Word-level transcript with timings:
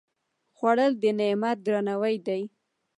خوړل 0.57 0.91
د 1.01 1.03
نعمت 1.19 1.57
درناوی 1.65 2.15
دی 2.27 2.41